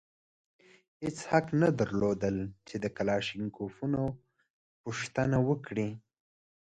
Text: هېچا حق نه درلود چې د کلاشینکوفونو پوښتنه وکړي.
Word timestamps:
هېچا 1.03 1.23
حق 1.29 1.47
نه 1.61 1.69
درلود 1.79 2.19
چې 2.67 2.75
د 2.83 2.85
کلاشینکوفونو 2.97 4.03
پوښتنه 4.81 5.37
وکړي. 5.49 5.89